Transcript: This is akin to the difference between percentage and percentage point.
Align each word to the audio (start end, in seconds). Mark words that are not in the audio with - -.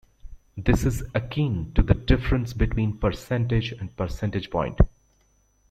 This 0.57 0.83
is 0.83 1.03
akin 1.13 1.73
to 1.75 1.83
the 1.83 1.93
difference 1.93 2.53
between 2.53 2.97
percentage 2.97 3.71
and 3.71 3.95
percentage 3.95 4.49
point. 4.49 4.79